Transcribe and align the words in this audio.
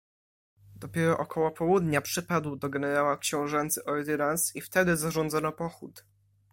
"Dopiero 0.75 1.17
około 1.17 1.51
południa 1.51 2.01
przypadł 2.01 2.55
do 2.55 2.69
generała 2.69 3.17
książęcy 3.17 3.83
ordynans 3.85 4.55
i 4.55 4.61
wtedy 4.61 4.97
zarządzono 4.97 5.51
pochód." 5.51 6.05